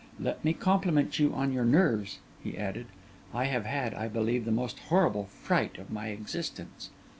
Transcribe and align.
Let 0.19 0.43
me 0.43 0.53
compliment 0.53 1.19
you 1.19 1.31
on 1.35 1.53
your 1.53 1.63
nerves,' 1.63 2.17
he 2.43 2.57
added. 2.57 2.87
'I 3.35 3.45
have 3.45 3.65
had, 3.67 3.93
I 3.93 4.07
believe, 4.07 4.45
the 4.45 4.51
most 4.51 4.79
horrible 4.89 5.25
fright 5.25 5.77
of 5.77 5.91
my 5.91 6.07
existence. 6.07 6.89